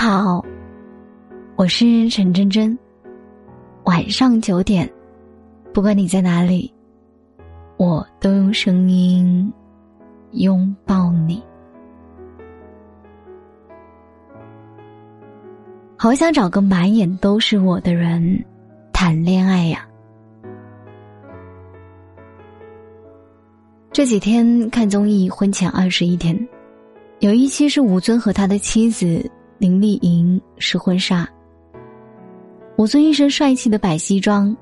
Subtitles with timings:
[0.00, 0.40] 好，
[1.56, 2.78] 我是陈真真。
[3.82, 4.88] 晚上九点，
[5.74, 6.72] 不管你在哪里，
[7.78, 9.52] 我都用声音
[10.30, 11.42] 拥抱你。
[15.96, 18.44] 好想找个满眼都是我的人
[18.92, 19.84] 谈恋爱呀！
[23.90, 26.38] 这几天看综艺《婚前二十一天》，
[27.18, 29.28] 有一期是吴尊和他的妻子
[29.58, 31.28] 林丽莹试婚纱。
[32.76, 34.56] 吴尊一身帅气的白西装，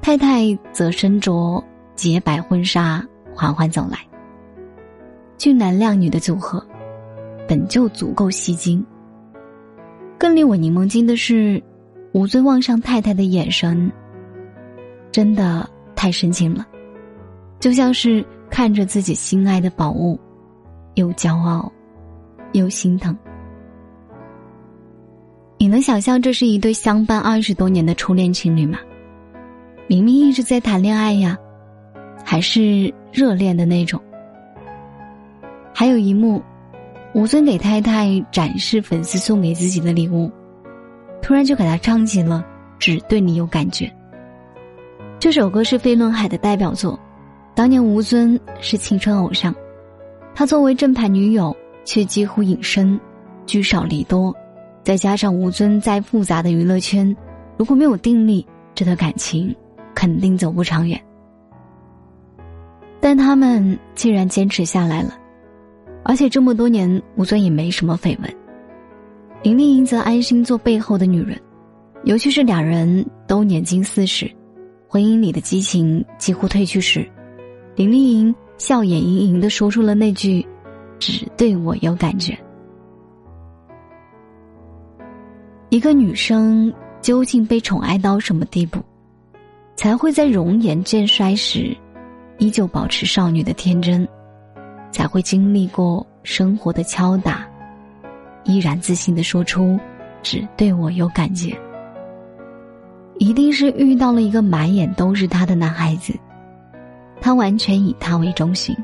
[0.00, 1.62] 太太则身着
[1.96, 3.04] 洁白婚纱
[3.34, 3.98] 缓缓走来。
[5.36, 6.64] 俊男靓女的组合，
[7.48, 8.84] 本就足够吸睛。
[10.16, 11.60] 更令我柠檬精的是，
[12.12, 13.90] 吴尊望向太太的眼神，
[15.10, 16.64] 真的太深情了，
[17.58, 20.16] 就像是看着自己心爱的宝物，
[20.94, 21.70] 又骄傲，
[22.52, 23.14] 又心疼。
[25.64, 28.78] 你能想象这是一对相伴二十多年的初恋情侣吗？
[29.86, 31.38] 明明一直在谈恋爱呀，
[32.22, 33.98] 还是热恋的那种。
[35.72, 36.42] 还有一幕。
[37.14, 40.30] 吴尊给太太展示粉丝送给自己的礼物，
[41.22, 42.44] 突然就给他唱起了
[42.78, 43.86] 《只对你有感觉》。
[45.18, 47.00] 这首歌是飞轮海的代表作，
[47.54, 49.54] 当年吴尊是青春偶像，
[50.34, 51.56] 他作为正牌女友
[51.86, 53.00] 却几乎隐身，
[53.46, 54.36] 聚少离多，
[54.84, 57.16] 再加上吴尊在复杂的娱乐圈，
[57.56, 59.52] 如果没有定力，这段感情
[59.94, 61.02] 肯定走不长远。
[63.00, 65.14] 但他们既然坚持下来了。
[66.04, 68.30] 而且这么多年，吴尊也没什么绯闻，
[69.42, 71.40] 林丽莹则安心做背后的女人。
[72.04, 74.30] 尤其是两人都年近四十，
[74.86, 77.10] 婚姻里的激情几乎褪去时，
[77.74, 80.46] 林丽莹笑眼盈盈的说出了那句
[81.00, 82.38] ：“只对我有感觉。”
[85.74, 88.78] 一个女生究竟被宠爱到什么地步，
[89.74, 91.76] 才会在容颜渐衰时，
[92.38, 94.06] 依旧保持少女的天真？
[94.92, 97.44] 才会经历过生活的敲打，
[98.44, 99.76] 依然自信的说出
[100.22, 101.58] “只对我有感觉”。
[103.18, 106.14] 一定是遇到了一个满眼都是他的男孩子，
[107.20, 108.76] 他完全以他为中心，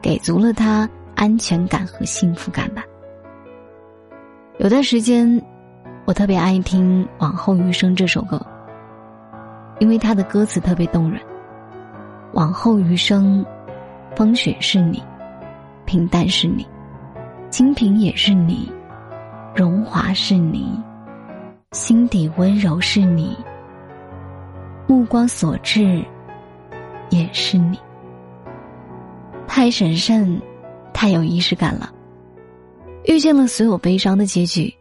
[0.00, 2.82] 给足了他安全感和幸福感吧。
[4.58, 5.38] 有段时间，
[6.06, 8.40] 我特别爱听《往后余生》这首歌，
[9.80, 11.20] 因为它的歌词特别动人。
[12.32, 13.44] 往后余生，
[14.14, 15.02] 风雪是你。
[15.84, 16.64] 平淡是你，
[17.50, 18.70] 清贫也是你，
[19.52, 20.80] 荣华是你，
[21.72, 23.36] 心底温柔是你，
[24.86, 26.04] 目光所至
[27.10, 27.76] 也是你。
[29.48, 30.40] 太神圣，
[30.92, 31.90] 太有仪式感了。
[33.06, 34.72] 遇见了所有悲伤的结局，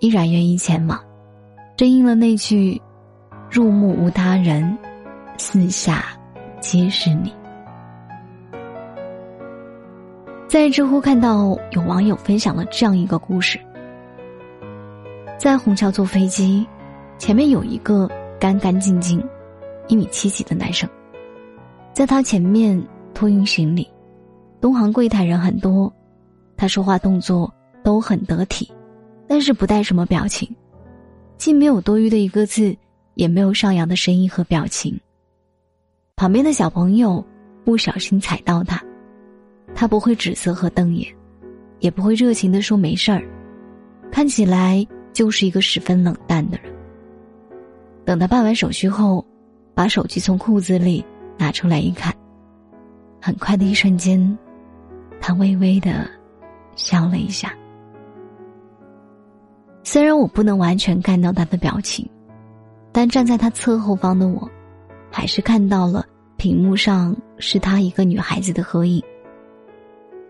[0.00, 0.98] 依然愿意前往，
[1.76, 2.80] 正应了那句：
[3.50, 4.78] 入目无他人，
[5.36, 6.04] 四下
[6.60, 7.32] 皆是你。
[10.46, 13.58] 在知乎看到有网友分享了这样一个故事：
[15.36, 16.66] 在虹桥坐飞机，
[17.18, 19.22] 前面有一个干干净净、
[19.88, 20.88] 一米七几的男生，
[21.92, 22.80] 在他前面
[23.12, 23.86] 托运行李。
[24.60, 25.92] 东航柜台人很多，
[26.56, 27.52] 他说话动作
[27.84, 28.68] 都很得体，
[29.28, 30.48] 但是不带什么表情，
[31.36, 32.74] 既没有多余的一个字，
[33.14, 34.98] 也没有上扬的声音和表情。
[36.16, 37.24] 旁边的小朋友
[37.64, 38.82] 不小心踩到他。
[39.74, 41.14] 他不会指责和瞪眼，
[41.78, 43.22] 也不会热情的说没事儿，
[44.10, 46.72] 看起来就是一个十分冷淡的人。
[48.04, 49.24] 等他办完手续后，
[49.74, 51.04] 把手机从裤子里
[51.36, 52.12] 拿出来一看，
[53.20, 54.36] 很快的一瞬间，
[55.20, 56.10] 他微微的
[56.74, 57.54] 笑了一下。
[59.90, 62.06] 虽然我不能完全看到他的表情，
[62.92, 64.46] 但站在他侧后方的我，
[65.10, 66.04] 还是看到了
[66.36, 69.02] 屏幕上是他一个女孩子的合影。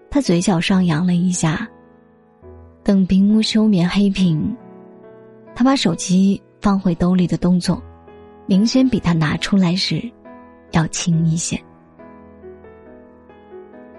[0.09, 1.69] 他嘴角上扬了一下，
[2.85, 4.57] 等屏幕休眠黑屏，
[5.57, 7.83] 他把手机放回兜里的动作，
[8.47, 10.01] 明显比他拿出来时
[10.71, 11.61] 要轻一些。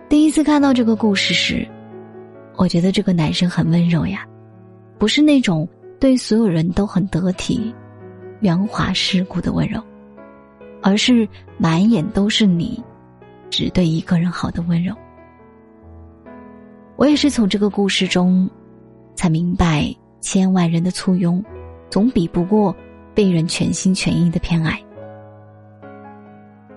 [0.07, 1.68] 第一次看到这个故事时，
[2.56, 4.25] 我觉得这个男生很温柔呀，
[5.00, 5.68] 不是那种
[6.00, 7.74] 对所有人都很得体、
[8.42, 9.81] 圆滑世故的温柔，
[10.81, 12.84] 而是满眼都是你，
[13.50, 14.94] 只对一个人好的温柔。
[16.98, 18.48] 我也是从这个故事中，
[19.16, 21.42] 才明白千万人的簇拥，
[21.90, 22.75] 总比不过
[23.16, 24.78] 被人全心全意的偏爱。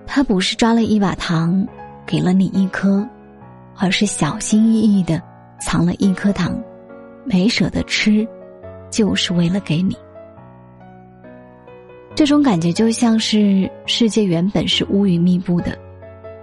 [0.07, 1.67] 他不是抓了一把糖，
[2.05, 3.05] 给了你一颗，
[3.75, 5.21] 而是小心翼翼的
[5.59, 6.57] 藏了一颗糖，
[7.25, 8.27] 没舍得吃，
[8.89, 9.95] 就是为了给你。
[12.15, 15.77] 这种感觉就像是世界原本是乌云密布的，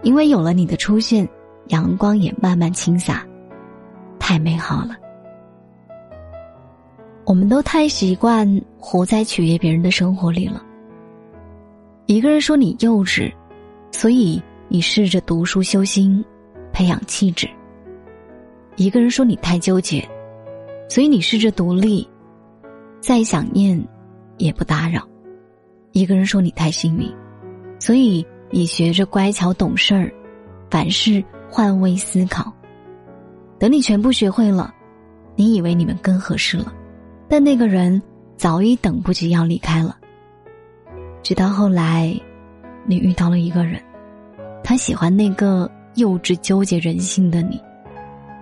[0.02, 1.28] 因为有了你的出现，
[1.68, 3.24] 阳光也慢慢倾洒，
[4.18, 4.96] 太美好了。
[7.24, 10.60] 我们都太习惯活在取悦别人的生活里了。
[12.06, 13.32] 一个人说你幼稚，
[13.92, 16.24] 所以你试着读书修心，
[16.72, 17.46] 培养气质；
[18.74, 20.04] 一个人说你太纠结，
[20.90, 22.06] 所以你试着独立，
[23.00, 23.80] 再想念
[24.38, 25.06] 也不打扰。
[25.92, 27.08] 一个人说你太幸运，
[27.78, 30.12] 所以你学着乖巧懂事儿，
[30.68, 32.52] 凡事换位思考。
[33.56, 34.74] 等你全部学会了，
[35.36, 36.74] 你以为你们更合适了，
[37.28, 38.02] 但那个人
[38.36, 39.96] 早已等不及要离开了。
[41.22, 42.12] 直到后来，
[42.84, 43.80] 你遇到了一个人，
[44.64, 47.62] 他喜欢那个幼稚纠结人性的你。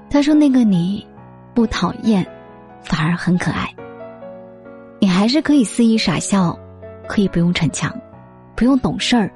[0.09, 1.07] 他说那个你，
[1.53, 2.27] 不讨厌，
[2.83, 3.69] 反而很可爱。
[5.01, 6.59] 你还是可以肆意傻笑。
[7.09, 7.91] 可以不用逞强，
[8.55, 9.33] 不用懂事儿，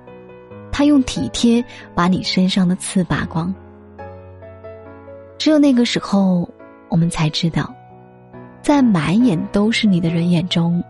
[0.70, 3.52] 他用体贴把你身上的刺拔光。
[5.38, 6.46] 只有那个时候，
[6.90, 7.74] 我们才知道，
[8.60, 10.84] 在满眼都是你的人眼中，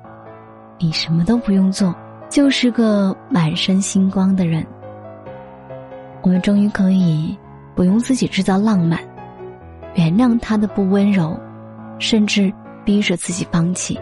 [0.76, 1.94] 你什么都不用做，
[2.28, 4.66] 就是个满身星光的人。
[6.22, 7.38] 我们终于可以
[7.76, 8.98] 不用自己制造浪漫，
[9.94, 11.38] 原谅他的不温柔，
[12.02, 12.52] 甚至
[12.84, 13.96] 逼着自己放弃。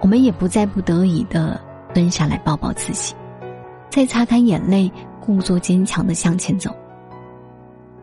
[0.00, 1.60] 我们也不再不得已的
[1.92, 3.14] 蹲下来抱抱自己，
[3.90, 4.90] 再擦干眼泪，
[5.20, 6.74] 故作坚强的向前走。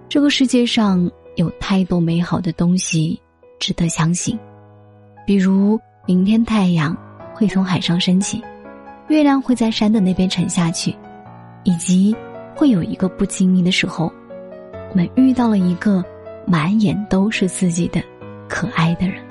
[0.07, 3.19] 这个世界上有太多美好的东西
[3.59, 4.38] 值得相信，
[5.25, 6.95] 比如明天太阳
[7.33, 8.39] 会从海上升起，
[9.07, 10.95] 月亮会在山的那边沉下去，
[11.63, 12.15] 以及
[12.56, 14.13] 会有一个不经意的时候，
[14.92, 16.03] 我们遇到了一个
[16.45, 18.00] 满眼都是自己的
[18.47, 19.24] 可爱的人。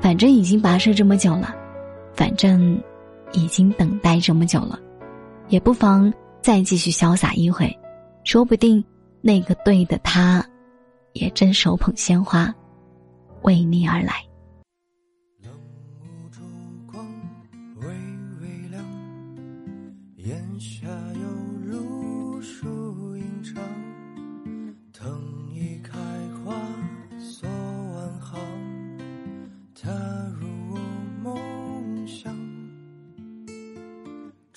[0.00, 1.54] 反正已经跋涉这么久了，
[2.14, 2.80] 反正
[3.32, 4.78] 已经等待这么久了，
[5.48, 7.72] 也不妨再继续潇洒一回，
[8.24, 8.84] 说不定
[9.20, 10.44] 那个对的他，
[11.12, 12.52] 也正手捧鲜花，
[13.42, 14.14] 为你而来。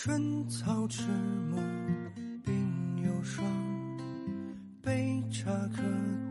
[0.06, 1.02] 春草迟
[1.50, 1.58] 暮，
[2.46, 2.54] 鬓
[3.04, 3.44] 有霜。
[4.80, 5.82] 杯茶可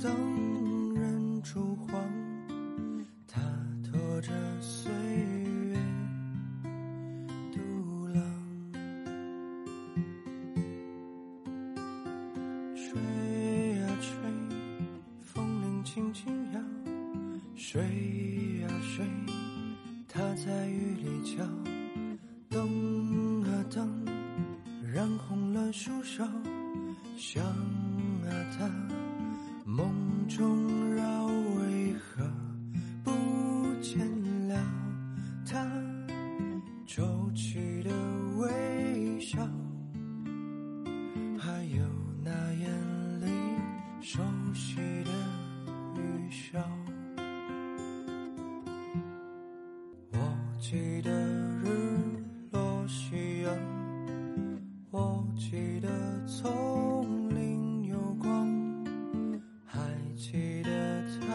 [0.00, 2.00] 等人烛黄。
[3.26, 3.41] 他
[3.82, 4.31] 拖着
[4.61, 5.76] 岁月
[7.50, 8.23] 独浪。
[12.76, 12.93] 吹
[13.81, 14.15] 呀吹，
[15.21, 16.61] 风铃轻轻摇。
[17.56, 17.82] 睡
[18.61, 19.05] 呀睡，
[20.06, 21.44] 他在雨里叫。
[23.75, 24.05] 灯
[24.93, 26.25] 染红了树梢，
[27.17, 28.71] 想啊他，
[29.65, 29.93] 梦
[30.29, 32.25] 中绕，为何
[33.03, 33.11] 不
[33.82, 34.06] 见
[34.47, 34.56] 了
[35.44, 35.67] 他？
[36.87, 37.74] 舟起
[55.54, 55.88] 记得
[56.26, 58.50] 丛林有光，
[59.64, 59.78] 还
[60.16, 61.26] 记得他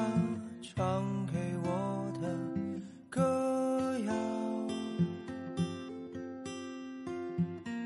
[0.62, 2.38] 唱给我的
[3.10, 4.14] 歌谣。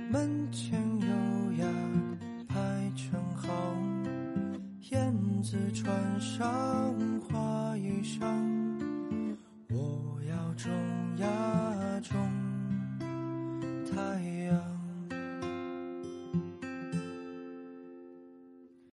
[0.10, 1.68] 门前有鸭
[2.48, 2.58] 排
[2.96, 3.48] 成行，
[4.90, 6.42] 燕子穿上
[7.30, 8.43] 花衣裳。